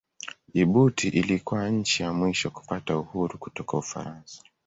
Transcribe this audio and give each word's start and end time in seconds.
Jibuti 0.53 1.07
ilikuwa 1.07 1.69
nchi 1.69 2.03
ya 2.03 2.13
mwisho 2.13 2.49
kupata 2.51 2.97
uhuru 2.97 3.37
kutoka 3.37 3.77
Ufaransa. 3.77 4.43